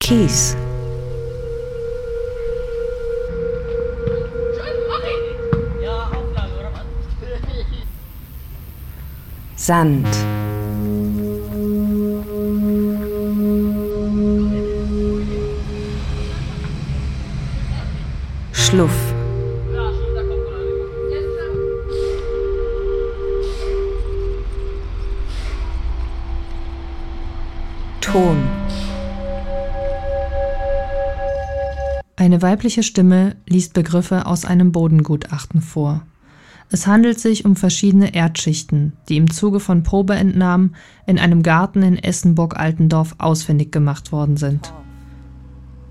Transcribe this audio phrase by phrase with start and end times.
[0.00, 0.56] Kies.
[9.56, 10.41] Sand.
[28.12, 28.36] Ton.
[32.14, 36.02] Eine weibliche Stimme liest Begriffe aus einem Bodengutachten vor.
[36.70, 40.76] Es handelt sich um verschiedene Erdschichten, die im Zuge von Probeentnahmen
[41.06, 44.74] in einem Garten in Essenburg-Altendorf ausfindig gemacht worden sind.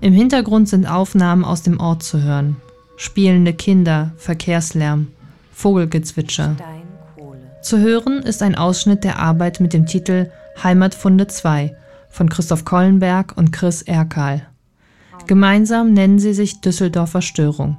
[0.00, 2.56] Im Hintergrund sind Aufnahmen aus dem Ort zu hören.
[2.96, 5.08] Spielende Kinder, Verkehrslärm,
[5.52, 6.54] Vogelgezwitscher.
[7.62, 10.30] Zu hören ist ein Ausschnitt der Arbeit mit dem Titel
[10.62, 11.74] Heimatfunde 2
[12.12, 14.46] von Christoph Kollenberg und Chris Erkal.
[15.26, 17.78] Gemeinsam nennen sie sich Düsseldorfer Störung.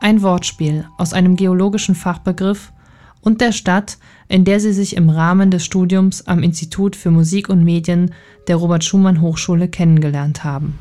[0.00, 2.72] Ein Wortspiel aus einem geologischen Fachbegriff
[3.20, 7.48] und der Stadt, in der sie sich im Rahmen des Studiums am Institut für Musik
[7.48, 8.12] und Medien
[8.48, 10.78] der Robert Schumann Hochschule kennengelernt haben.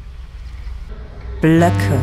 [1.40, 2.00] Blöcke.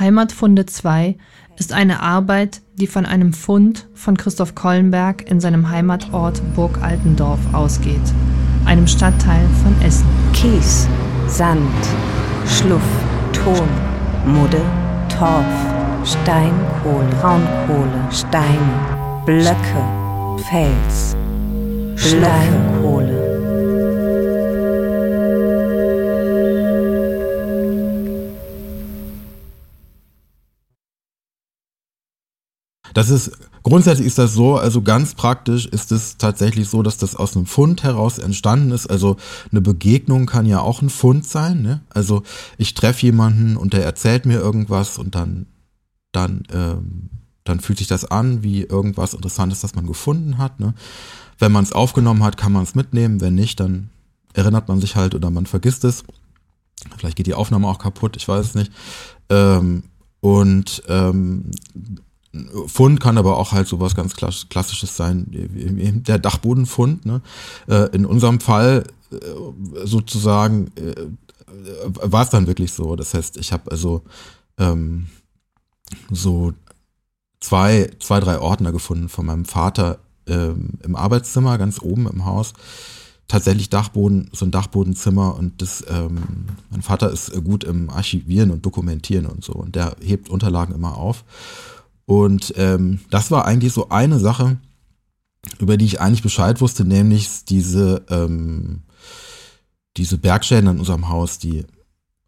[0.00, 1.16] Heimatfunde 2
[1.60, 7.38] ist eine Arbeit, die von einem Fund von Christoph Kollenberg in seinem Heimatort Burg Altendorf
[7.52, 8.00] ausgeht,
[8.64, 10.06] einem Stadtteil von Essen.
[10.32, 10.88] Kies,
[11.26, 11.60] Sand,
[12.46, 12.80] Schluff,
[13.34, 13.68] Ton,
[14.24, 14.62] Mudde,
[15.10, 15.44] Torf,
[16.02, 19.84] Steinkohle, Braunkohle, Steine, Blöcke,
[20.48, 21.14] Fels,
[21.96, 22.89] Steinkohle.
[33.00, 33.30] Das ist,
[33.62, 37.46] grundsätzlich ist das so, also ganz praktisch ist es tatsächlich so, dass das aus einem
[37.46, 38.88] Fund heraus entstanden ist.
[38.88, 39.16] Also
[39.50, 41.62] eine Begegnung kann ja auch ein Fund sein.
[41.62, 41.80] Ne?
[41.88, 42.24] Also
[42.58, 45.46] ich treffe jemanden und der erzählt mir irgendwas und dann,
[46.12, 47.08] dann, ähm,
[47.44, 50.60] dann fühlt sich das an wie irgendwas Interessantes, das man gefunden hat.
[50.60, 50.74] Ne?
[51.38, 53.22] Wenn man es aufgenommen hat, kann man es mitnehmen.
[53.22, 53.88] Wenn nicht, dann
[54.34, 56.04] erinnert man sich halt oder man vergisst es.
[56.98, 58.70] Vielleicht geht die Aufnahme auch kaputt, ich weiß es nicht.
[59.30, 59.84] Ähm,
[60.20, 61.50] und ähm,
[62.66, 67.04] Fund kann aber auch halt sowas ganz Klassisches sein, der Dachbodenfund.
[67.04, 67.22] Ne?
[67.68, 69.16] Äh, in unserem Fall äh,
[69.84, 70.94] sozusagen äh,
[71.84, 72.94] war es dann wirklich so.
[72.94, 74.02] Das heißt, ich habe also
[74.58, 75.06] ähm,
[76.10, 76.52] so
[77.40, 82.52] zwei, zwei, drei Ordner gefunden von meinem Vater ähm, im Arbeitszimmer, ganz oben im Haus.
[83.26, 88.66] Tatsächlich Dachboden, so ein Dachbodenzimmer und das, ähm, mein Vater ist gut im Archivieren und
[88.66, 91.24] Dokumentieren und so und der hebt Unterlagen immer auf.
[92.10, 94.56] Und ähm, das war eigentlich so eine Sache,
[95.60, 98.82] über die ich eigentlich Bescheid wusste, nämlich diese, ähm,
[99.96, 101.64] diese Bergschäden an unserem Haus, die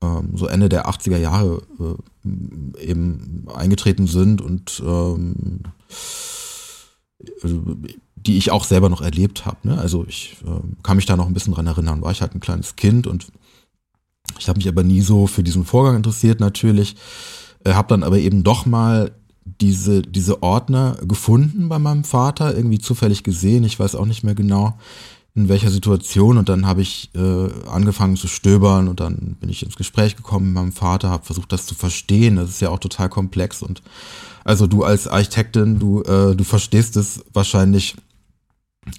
[0.00, 5.62] ähm, so Ende der 80er Jahre äh, eben eingetreten sind und ähm,
[8.14, 9.56] die ich auch selber noch erlebt habe.
[9.64, 9.78] Ne?
[9.78, 12.41] Also ich äh, kann mich da noch ein bisschen dran erinnern, war ich halt ein
[12.41, 13.32] kleines Kind und
[14.38, 16.94] ich habe mich aber nie so für diesen Vorgang interessiert natürlich.
[17.64, 19.10] Äh, habe dann aber eben doch mal
[19.45, 24.35] diese, diese Ordner gefunden bei meinem Vater, irgendwie zufällig gesehen, ich weiß auch nicht mehr
[24.35, 24.79] genau
[25.35, 29.63] in welcher Situation und dann habe ich äh, angefangen zu stöbern und dann bin ich
[29.63, 32.79] ins Gespräch gekommen mit meinem Vater, habe versucht das zu verstehen, das ist ja auch
[32.79, 33.83] total komplex und
[34.45, 37.97] also du als Architektin, du, äh, du verstehst es wahrscheinlich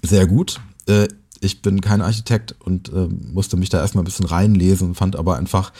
[0.02, 0.62] sehr gut.
[0.88, 1.08] Äh,
[1.42, 5.36] ich bin kein Architekt und äh, musste mich da erstmal ein bisschen reinlesen, fand aber
[5.36, 5.74] einfach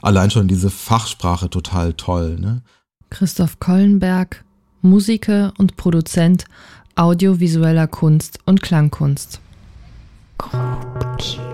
[0.00, 2.38] allein schon diese Fachsprache total toll.
[2.40, 2.62] Ne?
[3.12, 4.42] Christoph Kollenberg,
[4.80, 6.46] Musiker und Produzent
[6.96, 9.38] audiovisueller Kunst und Klangkunst.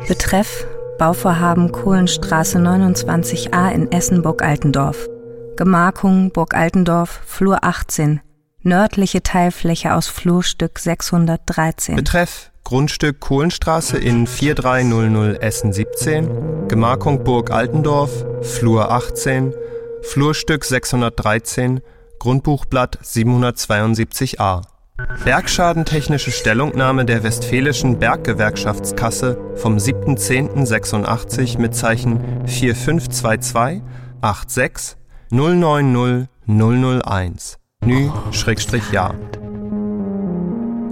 [0.07, 0.67] Betreff
[0.99, 5.09] Bauvorhaben Kohlenstraße 29a in Essen-Burg-Altendorf.
[5.57, 8.21] Gemarkung Burg Altendorf, Flur 18.
[8.63, 11.97] Nördliche Teilfläche aus Flurstück 613.
[11.97, 16.69] Betreff Grundstück Kohlenstraße in 4300 Essen 17.
[16.69, 19.53] Gemarkung Burg Altendorf, Flur 18.
[20.03, 21.81] Flurstück 613,
[22.19, 24.63] Grundbuchblatt 772a.
[25.25, 33.83] Bergschadentechnische Stellungnahme der Westfälischen Berggewerkschaftskasse vom 7.10.86 mit Zeichen 4522
[34.23, 34.97] 86
[35.31, 37.59] 090 001.
[37.85, 39.15] Nü-Ja.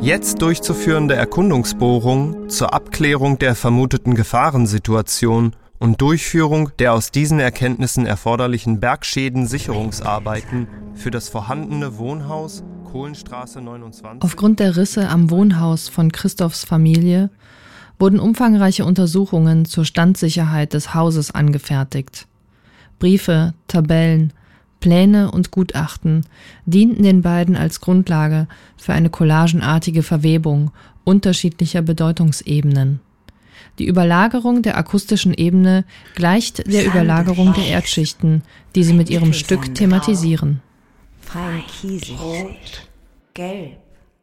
[0.01, 8.81] Jetzt durchzuführende Erkundungsbohrung zur Abklärung der vermuteten Gefahrensituation und Durchführung der aus diesen Erkenntnissen erforderlichen
[8.81, 14.23] Bergschäden-Sicherungsarbeiten für das vorhandene Wohnhaus Kohlenstraße 29.
[14.23, 17.31] Aufgrund der Risse am Wohnhaus von Christophs Familie
[17.99, 22.27] wurden umfangreiche Untersuchungen zur Standsicherheit des Hauses angefertigt.
[22.99, 24.33] Briefe, Tabellen,
[24.81, 26.25] Pläne und Gutachten
[26.65, 28.47] dienten den beiden als Grundlage
[28.77, 30.71] für eine collagenartige Verwebung
[31.05, 33.01] unterschiedlicher Bedeutungsebenen.
[33.79, 35.85] Die Überlagerung der akustischen Ebene
[36.15, 38.43] gleicht der Überlagerung der Erdschichten,
[38.75, 40.63] die sie mit ihrem Stück thematisieren.
[41.21, 42.89] Fein kiesig, rot,
[43.35, 43.79] gelb,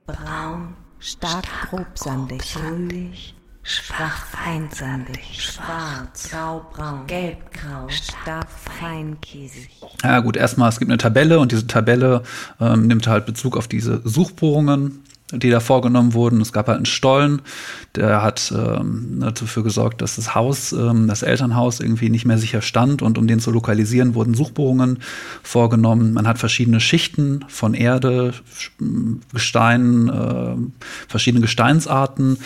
[0.08, 9.70] braun, stark grobsandig, grünlich, schwach feinsandig, schwarz, graubraun, gelbgrau, stark feinkiesig.
[10.04, 12.24] Ja gut, erstmal, es gibt eine Tabelle und diese Tabelle
[12.60, 16.42] ähm, nimmt halt Bezug auf diese Suchbohrungen die da vorgenommen wurden.
[16.42, 17.42] Es gab halt einen Stollen,
[17.96, 22.62] der hat ähm, dafür gesorgt, dass das Haus, ähm, das Elternhaus irgendwie nicht mehr sicher
[22.62, 25.00] stand und um den zu lokalisieren, wurden Suchbohrungen
[25.42, 26.14] vorgenommen.
[26.14, 28.34] Man hat verschiedene Schichten von Erde,
[29.34, 30.56] Gestein, äh,
[31.08, 32.38] verschiedene Gesteinsarten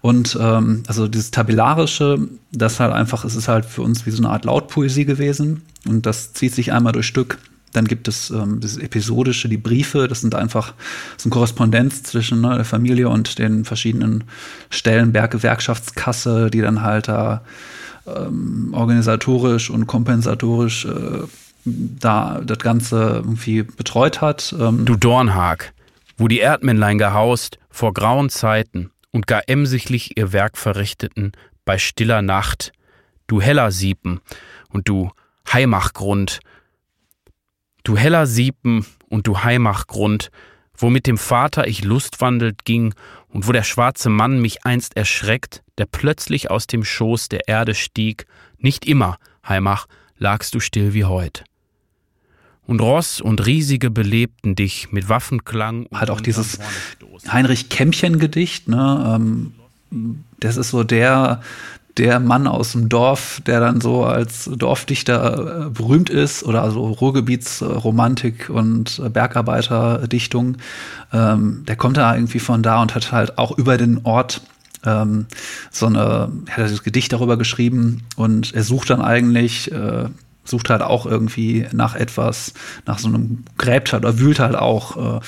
[0.00, 4.22] und ähm, also dieses Tabellarische, das halt einfach, es ist halt für uns wie so
[4.22, 7.38] eine Art Lautpoesie gewesen und das zieht sich einmal durch Stück
[7.74, 10.74] dann gibt es ähm, das Episodische, die Briefe, das sind einfach
[11.16, 14.24] so eine Korrespondenz zwischen ne, der Familie und den verschiedenen
[14.70, 17.42] Stellen, Berggewerkschaftskasse, die dann halt da
[18.06, 21.26] ähm, organisatorisch und kompensatorisch äh,
[21.64, 24.54] da das Ganze irgendwie betreut hat.
[24.58, 24.84] Ähm.
[24.84, 25.72] Du Dornhag,
[26.16, 31.32] wo die Erdmännlein gehaust, vor grauen Zeiten und gar emsiglich ihr Werk verrichteten,
[31.64, 32.72] bei stiller Nacht,
[33.26, 34.20] du heller Siepen
[34.68, 35.10] und du
[35.52, 36.40] Heimachgrund,
[37.84, 40.30] Du heller Siepen und du Heimachgrund,
[40.74, 42.94] wo mit dem Vater ich lustwandelt ging
[43.28, 47.74] und wo der schwarze Mann mich einst erschreckt, der plötzlich aus dem Schoß der Erde
[47.74, 48.26] stieg,
[48.58, 49.86] nicht immer, Heimach,
[50.16, 51.44] lagst du still wie heut.
[52.66, 55.86] Und Ross und Riesige belebten dich mit Waffenklang.
[55.92, 56.58] Hat auch dieses
[57.30, 59.18] Heinrich Kämmchen-Gedicht, ne?
[59.20, 61.42] Ähm, das ist so der,
[61.96, 66.86] der Mann aus dem Dorf, der dann so als Dorfdichter äh, berühmt ist oder also
[66.86, 70.56] Ruhrgebietsromantik und Bergarbeiterdichtung,
[71.12, 74.42] ähm, der kommt da irgendwie von da und hat halt auch über den Ort
[74.84, 75.26] ähm,
[75.70, 80.06] so eine, er hat das Gedicht darüber geschrieben und er sucht dann eigentlich, äh,
[80.44, 82.54] sucht halt auch irgendwie nach etwas,
[82.86, 85.18] nach so einem, gräbt halt oder wühlt halt auch.
[85.18, 85.20] Äh.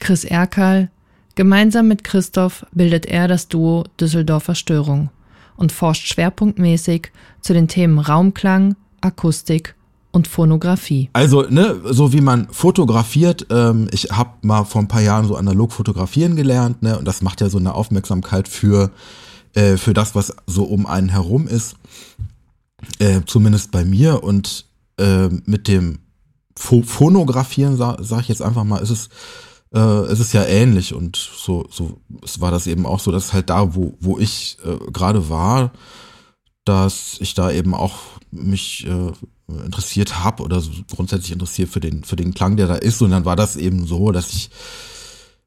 [0.00, 0.90] Chris Erkal,
[1.36, 5.10] gemeinsam mit Christoph bildet er das Duo Düsseldorfer Störung
[5.56, 9.74] und forscht schwerpunktmäßig zu den Themen Raumklang, Akustik
[10.12, 11.08] und Phonografie.
[11.14, 15.36] Also, ne, so wie man fotografiert, ähm, ich habe mal vor ein paar Jahren so
[15.36, 18.90] analog fotografieren gelernt, ne, und das macht ja so eine Aufmerksamkeit für,
[19.54, 21.76] äh, für das, was so um einen herum ist.
[22.98, 24.66] Äh, zumindest bei mir und
[24.98, 26.00] äh, mit dem
[26.56, 29.08] Phonografieren, sage sag ich jetzt einfach mal, ist es
[29.74, 33.32] äh, es ist ja ähnlich und so, so es war das eben auch so, dass
[33.32, 35.72] halt da, wo, wo ich äh, gerade war,
[36.64, 37.98] dass ich da eben auch
[38.30, 39.12] mich äh,
[39.64, 43.02] interessiert habe oder so grundsätzlich interessiert für den, für den Klang, der da ist.
[43.02, 44.50] Und dann war das eben so, dass ich,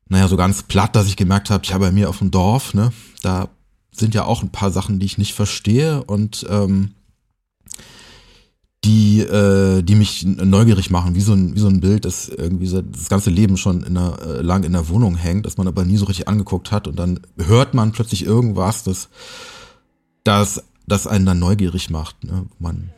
[0.08, 2.92] naja, so ganz platt, dass ich gemerkt habe, ja, bei mir auf dem Dorf, ne,
[3.22, 3.50] da
[3.92, 6.95] sind ja auch ein paar Sachen, die ich nicht verstehe und ähm,
[8.86, 12.70] die, äh, die mich neugierig machen, wie so ein, wie so ein Bild, das irgendwie
[12.70, 15.84] das ganze Leben schon in der, äh, lang in der Wohnung hängt, das man aber
[15.84, 19.10] nie so richtig angeguckt hat und dann hört man plötzlich irgendwas, das,
[20.24, 22.46] das, das einen dann neugierig macht, ne?
[22.60, 22.92] Man,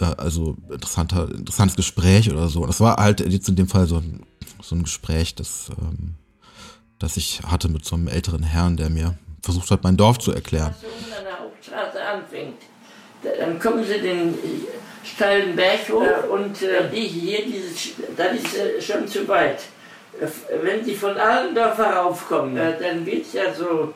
[0.00, 2.64] äh, also interessanter, interessantes Gespräch oder so.
[2.64, 4.22] Das war halt jetzt in dem Fall so ein,
[4.62, 6.14] so ein Gespräch, das, ähm,
[6.98, 10.32] das ich hatte mit so einem älteren Herrn, der mir versucht hat, mein Dorf zu
[10.32, 10.74] erklären.
[13.22, 14.34] Dann kommen sie den
[15.14, 16.20] steilen Berg hoch ja.
[16.28, 19.60] und äh, die hier, dieses, das ist äh, schon zu weit.
[20.20, 20.26] Äh,
[20.62, 23.94] wenn Sie von Allendorf heraufkommen, äh, dann wird es ja so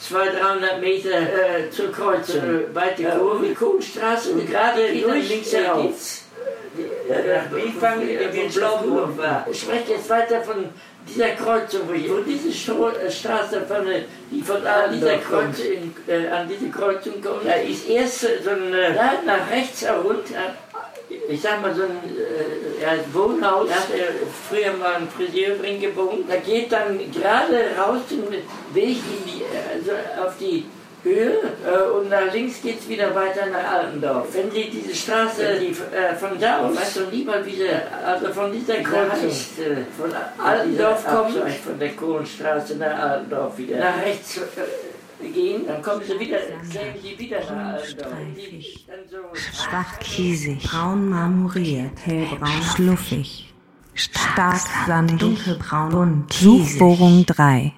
[0.00, 5.92] 200, 300 Meter äh, zur Kreuzung, äh, weite Kurve, Kuhnstraße und gerade durch links herauf.
[7.08, 9.46] Nach Bifang, wie Blauburg war.
[9.50, 10.66] Ich spreche jetzt weiter von
[11.08, 13.86] dieser Kreuzung, wo, wo diese äh, Straße von,
[14.30, 18.74] die von an dieser Kreuzung, äh, an diese Kreuzung kommt, da ist erst so ein,
[18.74, 20.54] äh, da nach rechts herunter,
[21.28, 24.08] ich sag mal so ein äh, Wohnhaus, da hat er
[24.48, 28.24] früher mal ein Friseur drin gewohnt, da geht dann gerade raus den
[28.74, 29.42] Weg die,
[29.74, 30.66] also auf die
[31.02, 34.26] Höhe äh, und nach links geht es wieder weiter nach Altendorf.
[34.32, 38.50] Wenn Sie diese Straße, die äh, von da aus, weißt du, lieber wieder, also von
[38.52, 40.10] dieser Kreuzung, äh, von
[40.44, 46.18] Altendorf kommt, von der Kohlenstraße nach Altendorf wieder, nach rechts äh, gehen, dann kommen Sie
[46.18, 48.12] wieder, sehen Sie wieder nach Altendorf.
[49.08, 53.54] So Schwach kiesig, braun marmoriert, hellbraun, schluffig,
[53.94, 57.72] stark sandig, dunkelbraun, bunt, Suchbohrung 3,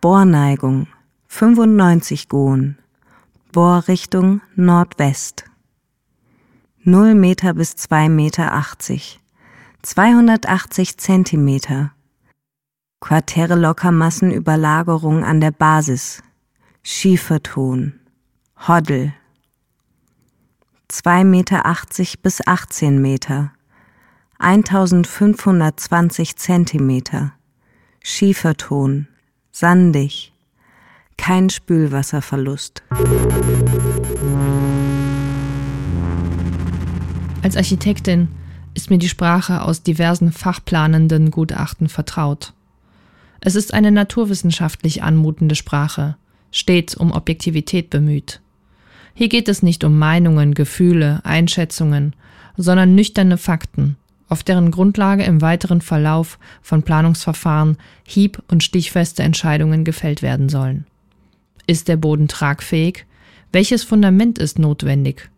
[0.00, 0.88] Bohrneigung
[1.38, 2.78] 95 Gohn.
[3.52, 5.44] Bohrrichtung Nordwest.
[6.82, 9.20] 0 Meter bis 2 Meter 80.
[9.82, 11.92] 280 Zentimeter.
[13.00, 16.22] Quartäre Lockermassenüberlagerung an der Basis.
[16.82, 18.00] Schieferton.
[18.66, 19.12] Hoddel.
[20.88, 23.52] 2 Meter 80 bis 18 Meter.
[24.38, 27.34] 1520 Zentimeter.
[28.02, 29.08] Schieferton.
[29.52, 30.32] Sandig
[31.16, 32.82] kein Spülwasserverlust.
[37.42, 38.28] Als Architektin
[38.74, 42.52] ist mir die Sprache aus diversen fachplanenden Gutachten vertraut.
[43.40, 46.16] Es ist eine naturwissenschaftlich anmutende Sprache,
[46.50, 48.40] stets um Objektivität bemüht.
[49.14, 52.14] Hier geht es nicht um Meinungen, Gefühle, Einschätzungen,
[52.56, 53.96] sondern nüchterne Fakten,
[54.28, 60.86] auf deren Grundlage im weiteren Verlauf von Planungsverfahren hieb- und stichfeste Entscheidungen gefällt werden sollen.
[61.66, 63.06] Ist der Boden tragfähig?
[63.52, 65.30] Welches Fundament ist notwendig?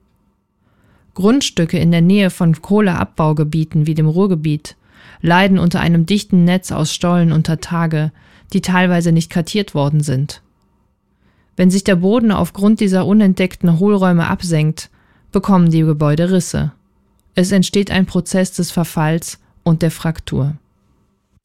[1.14, 4.76] Grundstücke in der Nähe von Kohleabbaugebieten wie dem Ruhrgebiet
[5.20, 8.12] leiden unter einem dichten Netz aus Stollen unter Tage,
[8.52, 10.42] die teilweise nicht kartiert worden sind.
[11.56, 14.90] Wenn sich der Boden aufgrund dieser unentdeckten Hohlräume absenkt,
[15.32, 16.73] bekommen die Gebäude Risse.
[17.35, 20.54] Es entsteht ein Prozess des Verfalls und der Fraktur.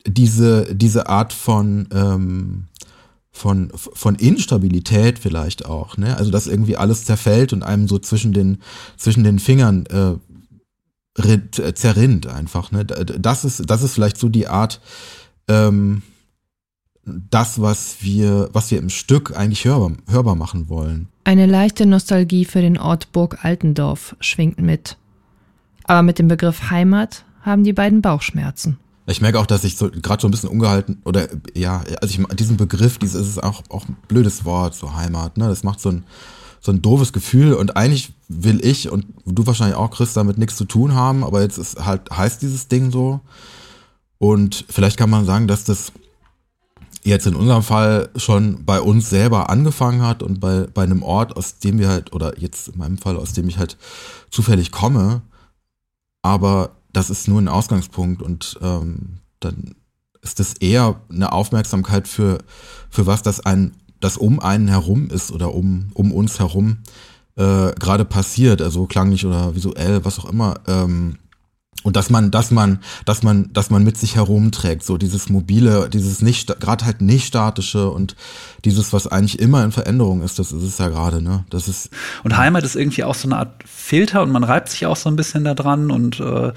[0.06, 2.66] Diese, diese Art von ähm,
[3.34, 6.16] von, von Instabilität vielleicht auch, ne?
[6.16, 8.60] Also dass irgendwie alles zerfällt und einem so zwischen den,
[8.96, 10.14] zwischen den Fingern äh,
[11.22, 12.86] äh, zerrinnt einfach, ne?
[12.86, 14.80] Das ist, das ist vielleicht so die Art,
[15.48, 16.04] ähm,
[17.06, 21.10] das, was wir, was wir im Stück eigentlich hörbar, hörbar machen wollen.
[21.24, 24.98] Eine leichte Nostalgie für den Ort Burg Altendorf schwingt mit.
[25.86, 28.78] Aber mit dem Begriff Heimat haben die beiden Bauchschmerzen.
[29.06, 32.36] Ich merke auch, dass ich so gerade so ein bisschen ungehalten oder ja, also ich
[32.38, 35.48] diesen Begriff, dieses ist auch auch ein blödes Wort, so Heimat, ne?
[35.48, 36.04] Das macht so ein
[36.62, 40.56] so ein doofes Gefühl und eigentlich will ich und du wahrscheinlich auch, Chris, damit nichts
[40.56, 43.20] zu tun haben, aber jetzt ist halt heißt dieses Ding so
[44.20, 45.92] und vielleicht kann man sagen, dass das
[47.04, 51.36] jetzt in unserem Fall schon bei uns selber angefangen hat und bei bei einem Ort,
[51.36, 53.78] aus dem wir halt oder jetzt in meinem Fall, aus dem ich halt
[54.32, 55.22] zufällig komme,
[56.22, 59.76] aber das ist nur ein Ausgangspunkt und ähm, dann
[60.22, 62.38] ist es eher eine Aufmerksamkeit für,
[62.90, 66.78] für was das ein, das um einen herum ist oder um, um uns herum
[67.36, 70.56] äh, gerade passiert, also klanglich oder visuell, was auch immer.
[70.68, 71.18] Ähm,
[71.84, 75.90] und dass man, dass man, dass man, dass man mit sich herumträgt, so dieses mobile,
[75.90, 78.16] dieses nicht, gerade halt nicht statische und
[78.66, 81.46] dieses, was eigentlich immer in Veränderung ist, das ist es ja gerade, ne?
[81.50, 81.90] Das ist.
[82.24, 85.10] Und Heimat ist irgendwie auch so eine Art Filter und man reibt sich auch so
[85.10, 86.54] ein bisschen da dran und äh,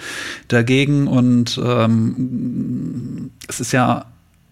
[0.49, 4.07] dagegen und ähm, es ist ja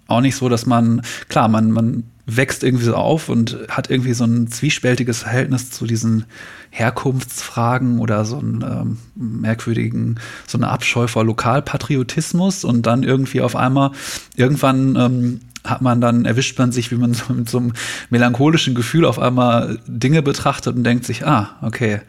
[0.09, 4.15] auch nicht so, dass man, klar, man, man wächst irgendwie so auf und hat irgendwie
[4.15, 6.25] so ein zwiespältiges Verhältnis zu diesen
[6.71, 13.57] Herkunftsfragen oder so einen ähm, merkwürdigen, so eine Abscheu vor Lokalpatriotismus und dann irgendwie auf
[13.57, 13.91] einmal
[14.37, 17.73] irgendwann ähm, hat man dann, erwischt man sich, wie man so mit so einem
[18.11, 22.01] melancholischen Gefühl auf einmal Dinge betrachtet und denkt sich, ah, okay,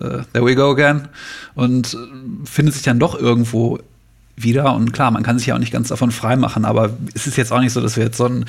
[0.00, 1.08] uh, there we go again.
[1.54, 3.78] Und äh, findet sich dann doch irgendwo
[4.36, 4.74] wieder.
[4.74, 7.52] Und klar, man kann sich ja auch nicht ganz davon freimachen, aber es ist jetzt
[7.52, 8.44] auch nicht so, dass wir jetzt so ein,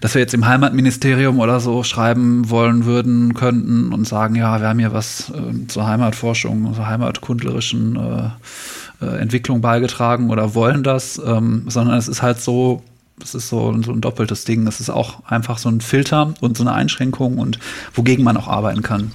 [0.00, 4.68] dass wir jetzt im Heimatministerium oder so schreiben wollen würden, könnten und sagen, ja, wir
[4.68, 11.20] haben hier was äh, zur Heimatforschung, zur heimatkundlerischen äh, äh, Entwicklung beigetragen oder wollen das,
[11.24, 12.82] ähm, sondern es ist halt so,
[13.22, 14.66] es ist so, so ein doppeltes Ding.
[14.66, 17.58] Es ist auch einfach so ein Filter und so eine Einschränkung und
[17.94, 19.12] wogegen man auch arbeiten kann.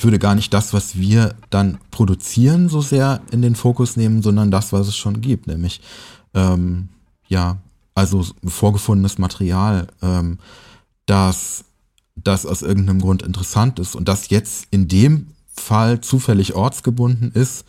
[0.00, 4.22] Ich würde gar nicht das, was wir dann produzieren, so sehr in den Fokus nehmen,
[4.22, 5.82] sondern das, was es schon gibt, nämlich
[6.32, 6.88] ähm,
[7.28, 7.58] ja,
[7.94, 10.38] also vorgefundenes Material, ähm,
[11.04, 11.66] das,
[12.14, 17.66] das aus irgendeinem Grund interessant ist und das jetzt in dem Fall zufällig ortsgebunden ist,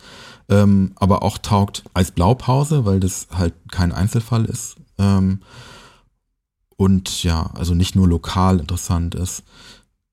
[0.48, 4.76] ähm, aber auch taugt als Blaupause, weil das halt kein Einzelfall ist.
[4.96, 5.42] Ähm,
[6.78, 9.42] und ja, also nicht nur lokal interessant ist.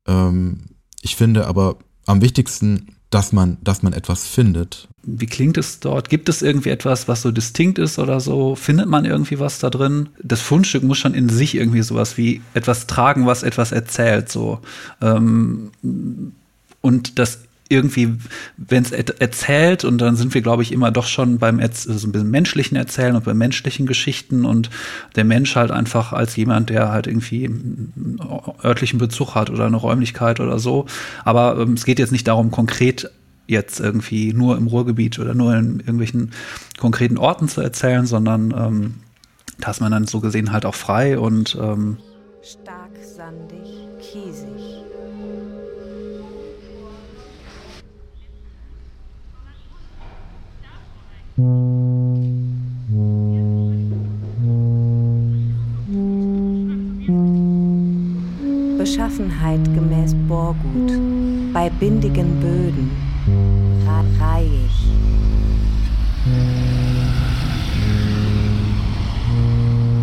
[0.05, 0.65] Ähm,
[1.01, 1.77] ich finde aber
[2.09, 4.87] am wichtigsten, dass man, dass man etwas findet.
[5.03, 6.09] Wie klingt es dort?
[6.09, 8.55] Gibt es irgendwie etwas, was so distinkt ist oder so?
[8.55, 10.09] Findet man irgendwie was da drin?
[10.21, 14.59] Das Fundstück muss schon in sich irgendwie sowas wie etwas tragen, was etwas erzählt, so.
[15.01, 15.71] Ähm,
[16.81, 17.39] und das
[17.69, 18.15] irgendwie,
[18.57, 22.07] wenn es erzählt, und dann sind wir, glaube ich, immer doch schon beim Erz so
[22.07, 24.71] ein bisschen menschlichen Erzählen und bei menschlichen Geschichten und
[25.15, 28.19] der Mensch halt einfach als jemand, der halt irgendwie einen
[28.63, 30.87] örtlichen Bezug hat oder eine Räumlichkeit oder so.
[31.23, 33.11] Aber ähm, es geht jetzt nicht darum, konkret
[33.45, 36.31] jetzt irgendwie nur im Ruhrgebiet oder nur in irgendwelchen
[36.77, 38.93] konkreten Orten zu erzählen, sondern ähm,
[39.59, 41.97] da ist man dann so gesehen halt auch frei und ähm,
[42.41, 42.78] stark
[59.19, 62.89] Beschaffenheit gemäß Bohrgut, bei bindigen Böden,
[64.17, 64.71] reihig.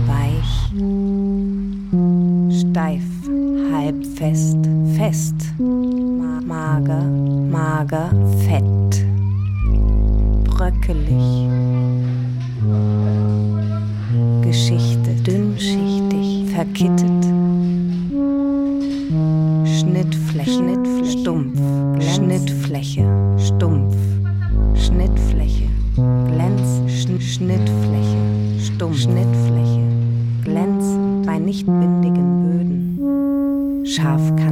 [0.07, 0.71] Weich,
[2.61, 3.05] steif,
[3.73, 4.59] halb fest,
[4.97, 5.35] fest,
[6.47, 7.05] mager,
[7.51, 8.11] mager,
[8.47, 9.07] fett,
[10.45, 11.16] bröckelig.
[20.47, 21.57] Schnittfläche, Schnittfläche, stumpf,
[22.15, 23.05] Schnittfläche,
[23.37, 23.97] stumpf,
[24.77, 28.17] Schnittfläche, glänz, Schn Schnittfläche,
[28.61, 29.83] stumpf, Schnittfläche,
[30.45, 34.46] glänzend bei nicht bindigen Böden, scharfkantig,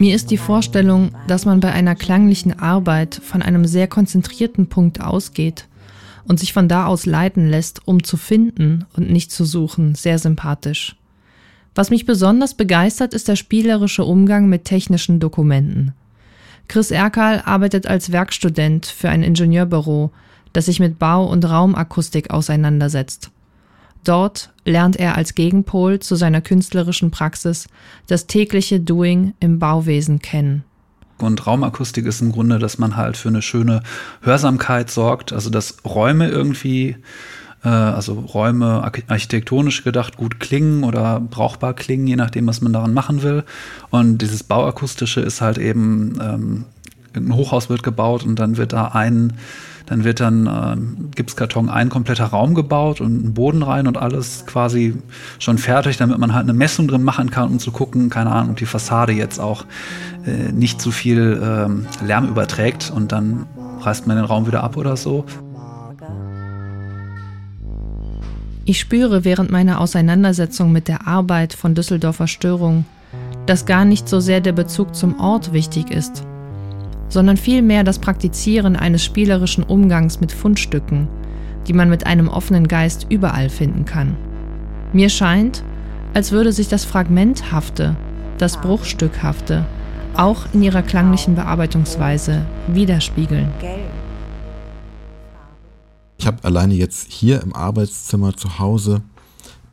[0.00, 5.02] Mir ist die Vorstellung, dass man bei einer klanglichen Arbeit von einem sehr konzentrierten Punkt
[5.02, 5.66] ausgeht
[6.24, 10.18] und sich von da aus leiten lässt, um zu finden und nicht zu suchen, sehr
[10.18, 10.96] sympathisch.
[11.74, 15.92] Was mich besonders begeistert, ist der spielerische Umgang mit technischen Dokumenten.
[16.66, 20.12] Chris Erkal arbeitet als Werkstudent für ein Ingenieurbüro,
[20.54, 23.30] das sich mit Bau- und Raumakustik auseinandersetzt.
[24.04, 27.68] Dort lernt er als Gegenpol zu seiner künstlerischen Praxis
[28.06, 30.64] das tägliche Doing im Bauwesen kennen.
[31.18, 33.82] Und Raumakustik ist im Grunde, dass man halt für eine schöne
[34.22, 36.96] Hörsamkeit sorgt, also dass Räume irgendwie,
[37.62, 42.94] äh, also Räume architektonisch gedacht gut klingen oder brauchbar klingen, je nachdem, was man daran
[42.94, 43.44] machen will.
[43.90, 46.64] Und dieses Bauakustische ist halt eben, ähm,
[47.14, 49.34] ein Hochhaus wird gebaut und dann wird da ein
[49.90, 50.76] dann wird dann äh,
[51.16, 54.94] Gipskarton ein kompletter Raum gebaut und ein Boden rein und alles quasi
[55.40, 58.50] schon fertig, damit man halt eine Messung drin machen kann, um zu gucken, keine Ahnung,
[58.50, 59.64] ob die Fassade jetzt auch
[60.24, 63.46] äh, nicht zu viel ähm, Lärm überträgt und dann
[63.80, 65.24] reißt man den Raum wieder ab oder so.
[68.64, 72.84] Ich spüre während meiner Auseinandersetzung mit der Arbeit von Düsseldorfer Störung,
[73.46, 76.24] dass gar nicht so sehr der Bezug zum Ort wichtig ist,
[77.10, 81.08] sondern vielmehr das Praktizieren eines spielerischen Umgangs mit Fundstücken,
[81.66, 84.16] die man mit einem offenen Geist überall finden kann.
[84.94, 85.62] Mir scheint,
[86.14, 87.96] als würde sich das Fragmenthafte,
[88.38, 89.66] das Bruchstückhafte,
[90.14, 93.50] auch in ihrer klanglichen Bearbeitungsweise widerspiegeln.
[96.18, 99.02] Ich habe alleine jetzt hier im Arbeitszimmer zu Hause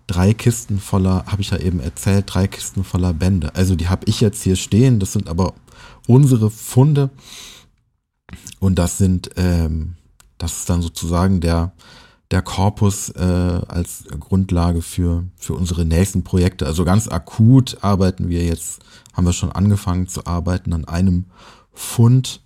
[0.08, 3.54] drei Kisten voller, habe ich ja eben erzählt, drei Kisten voller Bände.
[3.56, 5.54] Also die habe ich jetzt hier stehen, das sind aber
[6.08, 7.10] unsere Funde.
[8.60, 9.96] Und das sind, ähm,
[10.38, 11.74] das ist dann sozusagen der,
[12.32, 16.66] der Korpus äh, als Grundlage für, für unsere nächsten Projekte.
[16.66, 18.82] Also ganz akut arbeiten wir jetzt,
[19.14, 21.26] haben wir schon angefangen zu arbeiten an einem
[21.74, 22.42] Fund.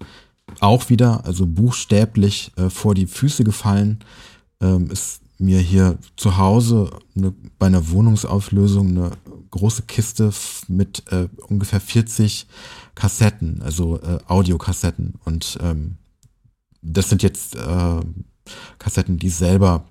[0.60, 4.00] Auch wieder, also buchstäblich äh, vor die Füße gefallen,
[4.60, 9.12] ähm, ist mir hier zu Hause eine, bei einer Wohnungsauflösung eine
[9.49, 10.32] große Kiste
[10.67, 12.47] mit äh, ungefähr 40
[12.95, 15.15] Kassetten, also äh, Audiokassetten.
[15.25, 15.97] Und ähm,
[16.82, 17.99] das sind jetzt äh,
[18.80, 19.86] Kassetten, die selber,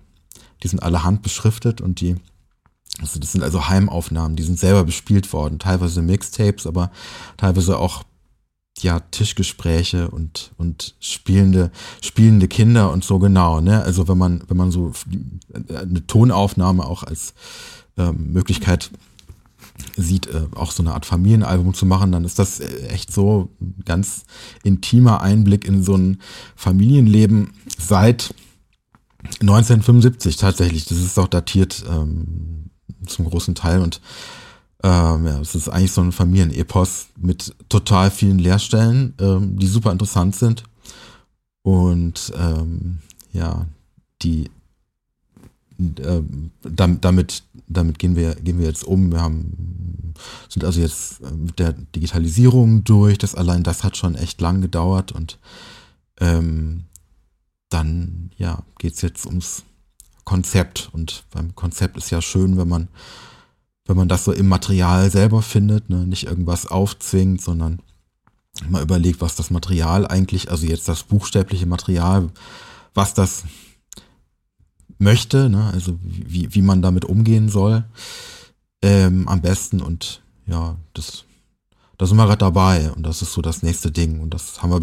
[0.63, 2.17] die sind alle handbeschriftet und die
[3.01, 6.91] Also das sind also Heimaufnahmen, die sind selber bespielt worden, teilweise Mixtapes, aber
[7.37, 8.05] teilweise auch
[8.79, 13.83] ja Tischgespräche und und spielende spielende Kinder und so genau, ne?
[13.83, 14.93] Also wenn man wenn man so
[15.53, 17.35] eine Tonaufnahme auch als
[17.97, 18.91] ähm, Möglichkeit
[19.97, 23.51] sieht, äh, auch so eine Art Familienalbum zu machen, dann ist das äh, echt so
[23.61, 24.25] ein ganz
[24.63, 26.21] intimer Einblick in so ein
[26.57, 28.35] Familienleben seit
[29.41, 30.87] 1975 tatsächlich.
[30.87, 32.71] Das ist auch datiert ähm,
[33.07, 34.01] zum großen Teil und
[34.83, 39.93] ähm, ja, es ist eigentlich so ein Familienepos mit total vielen Leerstellen, ähm, die super
[39.93, 40.65] interessant sind
[41.63, 42.99] und ähm,
[43.33, 43.67] ja,
[44.23, 44.51] die
[45.81, 46.23] äh,
[46.63, 49.13] damit, damit gehen wir, gehen wir jetzt um.
[49.13, 50.15] Wir haben,
[50.49, 53.19] sind also jetzt äh, mit der Digitalisierung durch.
[53.19, 55.39] Das allein das hat schon echt lang gedauert und
[56.21, 56.85] ähm,
[57.71, 59.65] dann ja geht's jetzt ums
[60.25, 62.89] Konzept und beim Konzept ist ja schön, wenn man
[63.87, 67.81] wenn man das so im Material selber findet, ne, nicht irgendwas aufzwingt, sondern
[68.69, 72.31] mal überlegt, was das Material eigentlich, also jetzt das buchstäbliche Material,
[72.95, 73.45] was das
[74.99, 75.71] möchte, ne?
[75.73, 77.85] also wie, wie man damit umgehen soll,
[78.83, 81.25] ähm, am besten und ja, das,
[81.97, 84.71] da sind wir gerade dabei und das ist so das nächste Ding und das haben
[84.71, 84.81] wir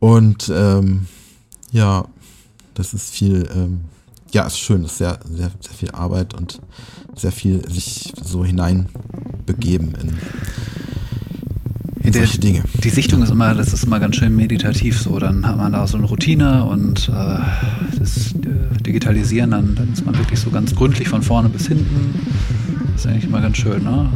[0.00, 1.06] Und ähm,
[1.72, 2.04] ja,
[2.74, 3.80] das ist viel ähm,
[4.32, 6.60] ja, ist schön, ist sehr, sehr, sehr viel Arbeit und
[7.14, 10.18] sehr viel sich so hineinbegeben in,
[12.02, 12.62] in solche Dinge.
[12.84, 15.18] Die Sichtung ist immer, das ist immer ganz schön meditativ so.
[15.18, 17.38] Dann hat man da so eine Routine und äh,
[17.98, 22.14] das äh, Digitalisieren, dann, dann ist man wirklich so ganz gründlich von vorne bis hinten.
[22.92, 24.10] Das ist eigentlich immer ganz schön, ne?